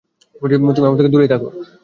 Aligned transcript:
তুমি 0.41 0.87
আমার 0.87 0.97
থেকে 0.99 1.13
দূরেই 1.13 1.31
থাকো। 1.33 1.47